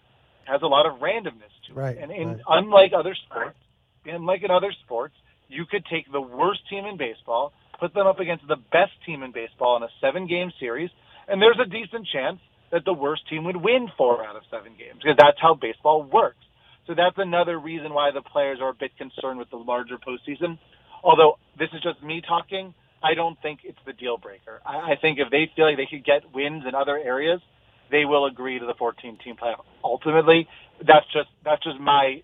has 0.46 0.62
a 0.62 0.68
lot 0.68 0.86
of 0.86 1.00
randomness 1.00 1.52
to 1.68 1.74
it. 1.74 1.76
Right, 1.76 1.98
and 1.98 2.12
in, 2.12 2.28
right. 2.30 2.42
unlike 2.48 2.92
other 2.96 3.16
sports, 3.26 3.58
unlike 4.06 4.44
in 4.44 4.52
other 4.52 4.74
sports, 4.84 5.16
you 5.50 5.66
could 5.70 5.86
take 5.86 6.12
the 6.12 6.22
worst 6.22 6.62
team 6.70 6.86
in 6.86 6.98
baseball, 6.98 7.54
put 7.80 7.94
them 7.94 8.08
up 8.08 8.20
against 8.20 8.48
the 8.48 8.56
best 8.56 8.92
team 9.06 9.24
in 9.24 9.32
baseball 9.32 9.78
in 9.78 9.84
a 9.84 9.90
seven-game 10.02 10.52
series, 10.60 10.90
and 11.28 11.42
there's 11.42 11.60
a 11.62 11.70
decent 11.70 12.08
chance 12.12 12.40
that 12.72 12.86
the 12.86 12.94
worst 12.94 13.28
team 13.30 13.44
would 13.46 13.58
win 13.58 13.88
four 13.98 14.26
out 14.26 14.36
of 14.36 14.44
seven 14.50 14.74
games 14.78 15.00
because 15.02 15.18
that's 15.18 15.38
how 15.40 15.54
baseball 15.54 16.04
works. 16.04 16.38
So 16.88 16.96
that's 16.96 17.18
another 17.18 17.58
reason 17.60 17.94
why 17.94 18.12
the 18.12 18.22
players 18.22 18.60
are 18.62 18.70
a 18.70 18.74
bit 18.74 18.98
concerned 18.98 19.40
with 19.40 19.50
the 19.52 19.58
larger 19.58 19.98
postseason. 19.98 20.58
Although 21.04 21.38
this 21.60 21.70
is 21.74 21.82
just 21.82 22.04
me 22.04 22.22
talking, 22.28 22.74
I 23.04 23.14
don't 23.16 23.40
think 23.42 23.62
it's 23.64 23.80
the 23.86 23.94
deal 23.94 24.18
breaker. 24.18 24.62
I, 24.66 24.94
I 24.94 24.96
think 25.02 25.20
if 25.20 25.30
they 25.32 25.52
feel 25.56 25.66
like 25.68 25.78
they 25.78 25.88
could 25.88 26.06
get 26.06 26.24
wins 26.34 26.64
in 26.68 26.76
other 26.76 26.98
areas, 26.98 27.42
they 27.92 28.06
will 28.06 28.26
agree 28.26 28.60
to 28.60 28.66
the 28.66 28.76
14 28.80 29.20
team 29.24 29.36
playoff. 29.36 29.66
Ultimately, 29.84 30.48
that's 30.86 31.06
just 31.14 31.30
that's 31.44 31.64
just 31.64 31.80
my 31.80 32.24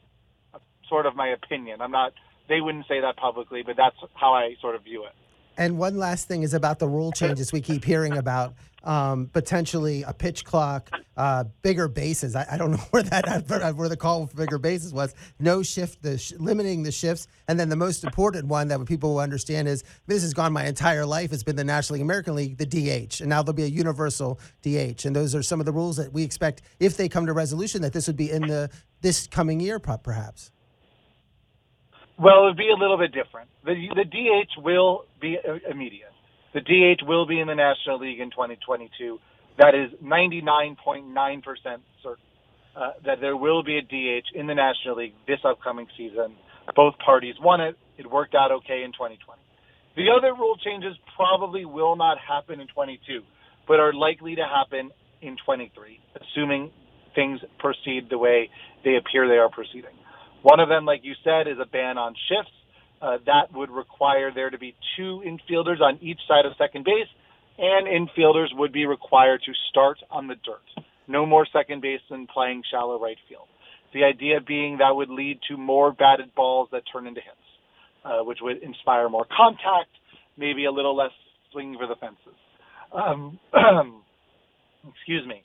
sort 0.90 1.06
of 1.06 1.16
my 1.16 1.30
opinion. 1.30 1.82
I'm 1.82 1.92
not. 1.92 2.14
They 2.50 2.62
wouldn't 2.62 2.88
say 2.88 3.02
that 3.02 3.18
publicly, 3.18 3.64
but 3.66 3.76
that's 3.78 3.96
how 4.16 4.34
I 4.34 4.56
sort 4.62 4.76
of 4.76 4.84
view 4.84 5.06
it. 5.06 5.14
And 5.58 5.78
one 5.78 5.98
last 5.98 6.28
thing 6.28 6.44
is 6.44 6.54
about 6.54 6.80
the 6.80 6.88
rule 6.88 7.12
changes 7.12 7.52
we 7.52 7.62
keep 7.62 7.84
hearing 7.84 8.18
about. 8.18 8.54
Um, 8.82 9.28
potentially 9.34 10.04
a 10.04 10.14
pitch 10.14 10.46
clock, 10.46 10.90
uh, 11.18 11.44
bigger 11.64 11.90
bases. 11.90 12.34
I, 12.34 12.48
I, 12.52 12.58
don't 12.58 12.72
know 12.72 12.78
where 12.92 13.04
that 13.04 13.76
where 13.76 13.90
the 13.90 13.98
call 13.98 14.26
for 14.26 14.38
bigger 14.38 14.58
bases 14.58 14.94
was. 14.94 15.14
No 15.38 15.62
shift, 15.62 16.02
the 16.02 16.18
sh- 16.18 16.32
limiting 16.40 16.84
the 16.84 16.92
shifts, 16.94 17.28
and 17.50 17.60
then 17.60 17.68
the 17.68 17.76
most 17.76 18.06
important 18.06 18.48
one 18.48 18.70
that 18.70 18.86
people 18.86 19.16
will 19.16 19.20
understand 19.20 19.68
is 19.68 19.84
this 20.08 20.22
has 20.22 20.34
gone 20.34 20.54
my 20.54 20.66
entire 20.66 21.06
life. 21.06 21.34
It's 21.34 21.44
been 21.44 21.58
the 21.58 21.64
National 21.66 21.96
League, 21.96 22.04
American 22.04 22.36
League, 22.36 22.58
the 22.58 22.66
DH, 22.66 23.20
and 23.20 23.30
now 23.30 23.44
there'll 23.44 23.54
be 23.54 23.64
a 23.64 23.68
universal 23.68 24.40
DH. 24.62 25.04
And 25.04 25.14
those 25.14 25.36
are 25.36 25.44
some 25.44 25.60
of 25.60 25.66
the 25.66 25.74
rules 25.74 25.98
that 25.98 26.14
we 26.14 26.24
expect 26.24 26.62
if 26.80 26.96
they 26.96 27.10
come 27.10 27.26
to 27.26 27.34
resolution 27.34 27.82
that 27.82 27.92
this 27.92 28.08
would 28.08 28.16
be 28.16 28.32
in 28.32 28.44
the 28.44 28.70
this 29.02 29.28
coming 29.28 29.60
year, 29.60 29.78
perhaps. 29.80 30.52
Well, 32.20 32.44
it 32.44 32.48
would 32.50 32.58
be 32.58 32.70
a 32.70 32.80
little 32.80 32.98
bit 32.98 33.14
different. 33.14 33.50
The, 33.66 33.76
the 33.96 34.06
DH 34.06 34.62
will 34.64 35.06
be 35.22 35.38
immediate. 35.70 36.12
The 36.54 36.62
DH 36.62 37.08
will 37.08 37.26
be 37.26 37.40
in 37.40 37.48
the 37.48 37.56
National 37.56 38.00
League 38.00 38.20
in 38.20 38.30
2022. 38.32 39.20
That 39.58 39.76
is 39.76 39.92
99.9% 40.04 40.76
certain 42.04 42.24
uh, 42.76 42.92
that 43.06 43.20
there 43.22 43.38
will 43.38 43.64
be 43.64 43.78
a 43.78 43.82
DH 43.82 44.26
in 44.36 44.48
the 44.48 44.56
National 44.56 44.98
League 44.98 45.14
this 45.28 45.40
upcoming 45.46 45.88
season. 45.98 46.36
Both 46.76 46.96
parties 47.04 47.36
won 47.42 47.62
it. 47.62 47.76
It 47.98 48.10
worked 48.10 48.36
out 48.36 48.52
okay 48.52 48.84
in 48.84 48.92
2020. 48.94 49.42
The 49.98 50.08
other 50.16 50.34
rule 50.34 50.56
changes 50.64 50.96
probably 51.16 51.66
will 51.66 51.96
not 51.96 52.18
happen 52.20 52.60
in 52.60 52.68
22, 52.68 53.22
but 53.68 53.80
are 53.80 53.94
likely 53.94 54.36
to 54.36 54.44
happen 54.44 54.92
in 55.22 55.36
23, 55.46 56.00
assuming 56.22 56.72
things 57.16 57.42
proceed 57.60 58.08
the 58.10 58.18
way 58.18 58.50
they 58.86 58.96
appear 58.96 59.28
they 59.28 59.36
are 59.40 59.50
proceeding. 59.50 59.99
One 60.42 60.60
of 60.60 60.70
them, 60.70 60.86
like 60.86 61.02
you 61.04 61.14
said, 61.24 61.48
is 61.48 61.58
a 61.62 61.66
ban 61.66 61.98
on 61.98 62.16
shifts. 62.28 62.54
Uh, 63.02 63.18
that 63.26 63.54
would 63.54 63.70
require 63.70 64.32
there 64.34 64.50
to 64.50 64.58
be 64.58 64.76
two 64.98 65.24
infielders 65.26 65.82
on 65.82 66.00
each 66.02 66.20
side 66.28 66.46
of 66.46 66.54
second 66.58 66.84
base, 66.84 67.08
and 67.58 67.88
infielders 67.88 68.48
would 68.54 68.74
be 68.74 68.86
required 68.86 69.42
to 69.46 69.54
start 69.70 69.98
on 70.12 70.28
the 70.28 70.36
dirt. 70.36 70.84
No 71.08 71.26
more 71.26 71.48
second 71.52 71.82
baseman 71.82 72.28
playing 72.28 72.64
shallow 72.70 73.00
right 73.00 73.18
field. 73.28 73.48
The 73.94 74.04
idea 74.04 74.40
being 74.46 74.78
that 74.78 74.96
would 74.96 75.10
lead 75.10 75.40
to 75.50 75.58
more 75.58 75.92
batted 75.92 76.36
balls 76.36 76.70
that 76.72 76.84
turn 76.92 77.08
into 77.08 77.22
hits, 77.22 77.38
uh, 78.06 78.24
which 78.24 78.40
would 78.42 78.62
inspire 78.62 79.10
more 79.10 79.26
contact, 79.26 79.90
maybe 80.38 80.66
a 80.66 80.72
little 80.72 80.96
less 80.96 81.12
swinging 81.52 81.78
for 81.80 81.88
the 81.88 81.96
fences. 81.96 82.38
Um, 82.94 83.40
excuse 84.96 85.26
me. 85.26 85.44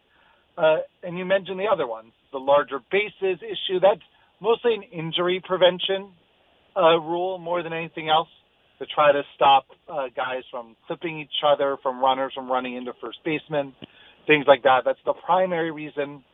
Uh, 0.56 0.78
and 1.02 1.18
you 1.18 1.24
mentioned 1.24 1.58
the 1.58 1.68
other 1.72 1.86
ones, 1.86 2.12
the 2.32 2.38
larger 2.38 2.78
bases 2.90 3.42
issue. 3.42 3.80
That's 3.80 4.02
mostly 4.40 4.74
an 4.74 4.82
injury 4.82 5.42
prevention 5.44 6.12
uh, 6.76 6.98
rule 6.98 7.38
more 7.38 7.62
than 7.62 7.72
anything 7.72 8.08
else 8.08 8.28
to 8.78 8.86
try 8.86 9.12
to 9.12 9.22
stop 9.34 9.66
uh, 9.88 10.06
guys 10.16 10.42
from 10.50 10.76
clipping 10.86 11.20
each 11.20 11.42
other, 11.46 11.76
from 11.82 12.00
runners 12.00 12.32
from 12.34 12.50
running 12.50 12.76
into 12.76 12.92
first 13.00 13.18
baseman, 13.24 13.74
things 14.26 14.44
like 14.46 14.62
that. 14.64 14.82
That's 14.84 14.98
the 15.04 15.14
primary 15.24 15.70
reason 15.70 16.24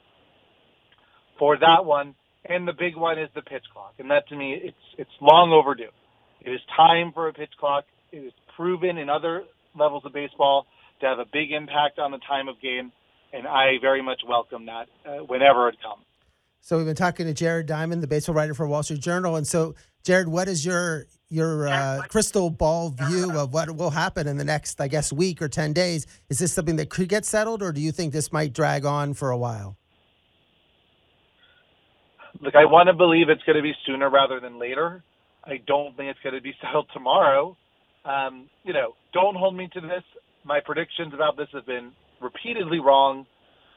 for 1.38 1.58
that 1.58 1.84
one. 1.84 2.14
And 2.48 2.66
the 2.66 2.72
big 2.72 2.96
one 2.96 3.18
is 3.18 3.28
the 3.34 3.42
pitch 3.42 3.64
clock, 3.72 3.92
and 3.98 4.10
that 4.10 4.26
to 4.28 4.36
me, 4.36 4.58
it's 4.64 4.76
it's 4.96 5.10
long 5.20 5.52
overdue. 5.52 5.92
It 6.40 6.50
is 6.50 6.60
time 6.74 7.12
for 7.12 7.28
a 7.28 7.34
pitch 7.34 7.52
clock. 7.60 7.84
It 8.12 8.16
is 8.16 8.32
proven 8.56 8.96
in 8.96 9.10
other 9.10 9.44
levels 9.78 10.04
of 10.06 10.14
baseball 10.14 10.64
to 11.00 11.06
have 11.06 11.18
a 11.18 11.26
big 11.30 11.52
impact 11.52 11.98
on 11.98 12.12
the 12.12 12.18
time 12.26 12.48
of 12.48 12.58
game, 12.62 12.92
and 13.34 13.46
I 13.46 13.72
very 13.82 14.02
much 14.02 14.22
welcome 14.26 14.66
that 14.66 14.86
uh, 15.06 15.22
whenever 15.24 15.68
it 15.68 15.76
comes. 15.82 16.04
So 16.60 16.76
we've 16.76 16.86
been 16.86 16.94
talking 16.94 17.26
to 17.26 17.34
Jared 17.34 17.66
Diamond, 17.66 18.02
the 18.02 18.06
baseball 18.06 18.34
writer 18.34 18.54
for 18.54 18.66
Wall 18.66 18.82
Street 18.82 19.00
Journal. 19.00 19.36
And 19.36 19.46
so, 19.46 19.74
Jared, 20.04 20.28
what 20.28 20.48
is 20.48 20.64
your 20.64 21.06
your 21.30 21.68
uh, 21.68 22.02
crystal 22.08 22.50
ball 22.50 22.90
view 22.90 23.38
of 23.38 23.52
what 23.54 23.74
will 23.76 23.90
happen 23.90 24.26
in 24.26 24.36
the 24.36 24.44
next, 24.44 24.80
I 24.80 24.88
guess, 24.88 25.12
week 25.12 25.40
or 25.40 25.48
ten 25.48 25.72
days? 25.72 26.06
Is 26.28 26.38
this 26.38 26.52
something 26.52 26.76
that 26.76 26.90
could 26.90 27.08
get 27.08 27.24
settled, 27.24 27.62
or 27.62 27.72
do 27.72 27.80
you 27.80 27.92
think 27.92 28.12
this 28.12 28.32
might 28.32 28.52
drag 28.52 28.84
on 28.84 29.14
for 29.14 29.30
a 29.30 29.38
while? 29.38 29.76
Look, 32.40 32.54
I 32.54 32.64
want 32.64 32.88
to 32.88 32.94
believe 32.94 33.28
it's 33.28 33.42
going 33.44 33.56
to 33.56 33.62
be 33.62 33.72
sooner 33.86 34.08
rather 34.08 34.40
than 34.40 34.58
later. 34.58 35.02
I 35.44 35.60
don't 35.66 35.96
think 35.96 36.10
it's 36.10 36.20
going 36.22 36.34
to 36.34 36.40
be 36.40 36.54
settled 36.62 36.88
tomorrow. 36.92 37.56
Um, 38.04 38.48
you 38.64 38.72
know, 38.72 38.94
don't 39.12 39.36
hold 39.36 39.56
me 39.56 39.68
to 39.74 39.80
this. 39.80 40.02
My 40.44 40.60
predictions 40.64 41.12
about 41.14 41.36
this 41.36 41.48
have 41.52 41.66
been 41.66 41.92
repeatedly 42.20 42.80
wrong, 42.80 43.26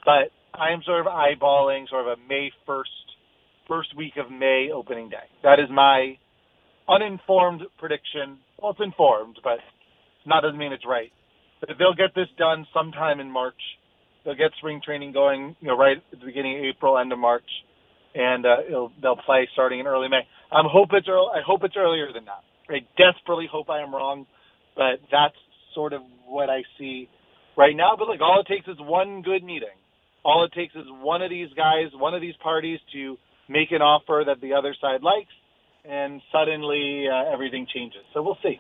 but 0.06 0.32
I 0.54 0.72
am 0.72 0.84
sort 0.86 1.02
of 1.02 1.08
eyeballing 1.08 1.90
sort 1.90 2.08
of 2.08 2.20
a 2.20 2.22
May 2.30 2.52
1st, 2.68 2.84
first 3.68 3.98
week 3.98 4.14
of 4.18 4.32
May 4.32 4.70
opening 4.74 5.10
day. 5.10 5.26
That 5.42 5.60
is 5.60 5.68
my 5.72 6.18
uninformed 6.88 7.62
prediction. 7.80 8.38
Well, 8.62 8.72
it's 8.72 8.80
informed, 8.84 9.40
but 9.44 9.58
not 10.28 10.42
doesn't 10.42 10.58
mean 10.58 10.72
it's 10.72 10.86
right. 10.88 11.12
But 11.60 11.72
if 11.72 11.78
they'll 11.80 11.96
get 11.96 12.14
this 12.14 12.28
done 12.38 12.68
sometime 12.74 13.20
in 13.20 13.32
March, 13.32 13.58
they'll 14.24 14.36
get 14.36 14.52
spring 14.60 14.80
training 14.86 15.12
going, 15.12 15.56
you 15.60 15.70
know, 15.70 15.78
right 15.78 15.98
at 15.98 16.20
the 16.20 16.26
beginning 16.26 16.60
of 16.60 16.66
April, 16.66 17.00
end 17.00 17.12
of 17.12 17.18
March, 17.18 17.50
and 18.14 18.46
uh, 18.46 18.58
they'll 19.02 19.18
play 19.26 19.50
starting 19.54 19.80
in 19.80 19.88
early 19.88 20.08
May. 20.08 20.22
I'm 20.52 20.66
hope 20.70 20.90
it's 20.92 21.08
early, 21.10 21.30
I 21.34 21.42
hope 21.46 21.62
it's 21.64 21.76
earlier 21.78 22.14
than 22.14 22.26
that. 22.26 22.44
I 22.70 22.86
desperately 22.96 23.48
hope 23.52 23.72
I 23.72 23.82
am 23.82 23.94
wrong, 23.94 24.28
but 24.76 25.02
that's 25.12 25.36
sort 25.74 25.94
of 25.94 26.02
what 26.28 26.52
I 26.52 26.62
see 26.78 27.10
right 27.58 27.76
now. 27.76 27.96
But 27.98 28.08
look, 28.08 28.22
all 28.22 28.40
it 28.40 28.54
takes 28.54 28.68
is 28.68 28.78
one 28.80 29.24
good 29.24 29.44
meeting 29.44 29.82
all 30.24 30.46
it 30.46 30.54
takes 30.54 30.76
is 30.76 30.86
one 31.02 31.22
of 31.22 31.30
these 31.30 31.50
guys, 31.56 31.88
one 31.94 32.14
of 32.14 32.22
these 32.22 32.36
parties 32.42 32.80
to 32.94 33.18
make 33.50 33.72
an 33.72 33.82
offer 33.82 34.24
that 34.26 34.42
the 34.42 34.54
other 34.54 34.76
side 34.80 35.02
likes, 35.02 35.32
and 35.86 36.22
suddenly 36.32 37.08
uh, 37.12 37.34
everything 37.34 37.68
changes. 37.74 38.02
So 38.14 38.22
we'll 38.22 38.38
see. 38.42 38.60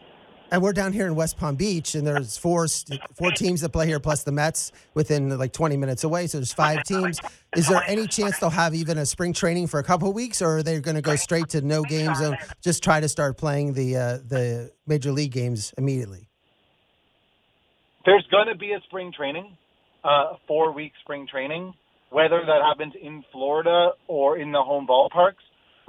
And 0.51 0.61
we're 0.61 0.73
down 0.73 0.93
here 0.93 1.07
in 1.07 1.15
West 1.15 1.37
Palm 1.37 1.55
Beach, 1.55 1.95
and 1.95 2.05
there's 2.05 2.37
four 2.37 2.67
four 3.15 3.31
teams 3.31 3.61
that 3.61 3.69
play 3.69 3.87
here, 3.87 3.99
plus 3.99 4.23
the 4.23 4.31
Mets 4.31 4.71
within 4.93 5.35
like 5.37 5.51
20 5.51 5.77
minutes 5.77 6.03
away. 6.03 6.27
So 6.27 6.37
there's 6.37 6.53
five 6.53 6.83
teams. 6.83 7.19
Is 7.55 7.67
there 7.69 7.81
any 7.87 8.05
chance 8.07 8.37
they'll 8.37 8.51
have 8.51 8.75
even 8.75 8.99
a 8.99 9.05
spring 9.05 9.33
training 9.33 9.67
for 9.67 9.79
a 9.79 9.83
couple 9.83 10.09
of 10.09 10.13
weeks, 10.13 10.43
or 10.43 10.57
are 10.57 10.63
they 10.63 10.79
going 10.79 10.95
to 10.95 11.01
go 11.01 11.15
straight 11.15 11.49
to 11.49 11.61
no 11.61 11.81
games 11.81 12.19
and 12.19 12.37
just 12.61 12.83
try 12.83 12.99
to 12.99 13.09
start 13.09 13.37
playing 13.37 13.73
the 13.73 13.95
uh, 13.95 14.17
the 14.17 14.71
major 14.85 15.11
league 15.11 15.31
games 15.31 15.73
immediately? 15.77 16.29
There's 18.05 18.27
going 18.29 18.47
to 18.47 18.55
be 18.55 18.73
a 18.73 18.81
spring 18.81 19.11
training 19.15 19.57
uh, 20.03 20.33
four 20.47 20.71
week 20.73 20.91
spring 21.01 21.27
training. 21.29 21.73
Whether 22.09 22.41
that 22.45 22.61
happens 22.61 22.93
in 23.01 23.23
Florida 23.31 23.91
or 24.07 24.37
in 24.37 24.51
the 24.51 24.61
home 24.61 24.85
ballparks 24.87 25.41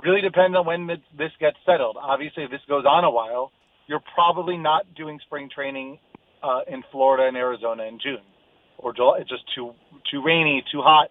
really 0.02 0.22
depends 0.22 0.56
on 0.56 0.66
when 0.66 0.86
this 0.86 1.32
gets 1.38 1.56
settled. 1.66 1.96
Obviously, 2.00 2.44
if 2.44 2.50
this 2.50 2.62
goes 2.68 2.84
on 2.86 3.04
a 3.04 3.10
while, 3.10 3.52
you're 3.86 4.02
probably 4.14 4.56
not 4.56 4.82
doing 4.96 5.18
spring 5.26 5.50
training 5.54 5.98
uh, 6.42 6.60
in 6.66 6.82
Florida 6.90 7.28
and 7.28 7.36
Arizona 7.36 7.84
in 7.84 7.98
June 8.02 8.24
or 8.78 8.94
July. 8.94 9.18
It's 9.20 9.30
just 9.30 9.44
too 9.54 9.72
too 10.10 10.22
rainy, 10.24 10.64
too 10.72 10.80
hot. 10.80 11.10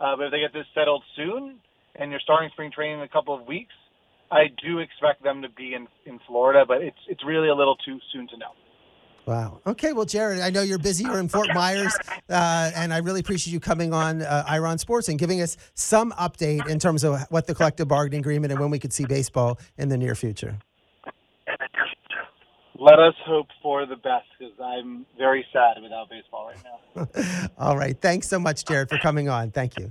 Uh, 0.00 0.16
but 0.16 0.26
if 0.26 0.32
they 0.32 0.40
get 0.40 0.52
this 0.52 0.66
settled 0.74 1.02
soon 1.16 1.60
and 1.96 2.10
you're 2.10 2.20
starting 2.20 2.50
spring 2.52 2.70
training 2.74 2.98
in 2.98 3.04
a 3.04 3.08
couple 3.08 3.38
of 3.38 3.46
weeks, 3.46 3.74
I 4.30 4.44
do 4.62 4.78
expect 4.78 5.22
them 5.22 5.42
to 5.42 5.48
be 5.48 5.74
in 5.74 5.86
in 6.06 6.18
Florida. 6.26 6.64
But 6.66 6.82
it's 6.82 7.00
it's 7.08 7.24
really 7.24 7.48
a 7.48 7.54
little 7.54 7.76
too 7.76 7.98
soon 8.12 8.28
to 8.28 8.36
know. 8.36 8.52
Wow. 9.30 9.60
Okay. 9.64 9.92
Well, 9.92 10.06
Jared, 10.06 10.40
I 10.40 10.50
know 10.50 10.62
you're 10.62 10.80
busy. 10.80 11.04
You're 11.04 11.20
in 11.20 11.28
Fort 11.28 11.46
Myers, 11.54 11.96
uh, 12.28 12.72
and 12.74 12.92
I 12.92 12.98
really 12.98 13.20
appreciate 13.20 13.52
you 13.52 13.60
coming 13.60 13.92
on 13.92 14.22
uh, 14.22 14.42
Ira 14.44 14.68
on 14.68 14.76
Sports 14.76 15.08
and 15.08 15.20
giving 15.20 15.40
us 15.40 15.56
some 15.74 16.10
update 16.18 16.66
in 16.66 16.80
terms 16.80 17.04
of 17.04 17.20
what 17.30 17.46
the 17.46 17.54
collective 17.54 17.86
bargaining 17.86 18.18
agreement 18.18 18.50
and 18.50 18.60
when 18.60 18.70
we 18.70 18.80
could 18.80 18.92
see 18.92 19.04
baseball 19.04 19.60
in 19.78 19.88
the 19.88 19.96
near 19.96 20.16
future. 20.16 20.58
let 22.76 22.98
us 22.98 23.14
hope 23.24 23.46
for 23.62 23.86
the 23.86 23.94
best 23.94 24.26
because 24.36 24.54
I'm 24.60 25.06
very 25.16 25.46
sad 25.52 25.80
without 25.80 26.10
baseball 26.10 26.50
right 26.50 27.06
now. 27.14 27.48
All 27.58 27.76
right. 27.76 27.96
Thanks 28.00 28.26
so 28.26 28.40
much, 28.40 28.64
Jared, 28.64 28.88
for 28.88 28.98
coming 28.98 29.28
on. 29.28 29.52
Thank 29.52 29.78
you. 29.78 29.88